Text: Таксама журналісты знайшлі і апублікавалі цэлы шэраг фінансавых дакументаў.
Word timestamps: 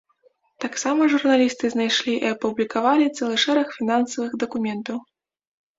Таксама 0.63 1.09
журналісты 1.13 1.65
знайшлі 1.75 2.13
і 2.23 2.27
апублікавалі 2.33 3.05
цэлы 3.17 3.35
шэраг 3.45 3.67
фінансавых 3.79 4.31
дакументаў. 4.47 4.97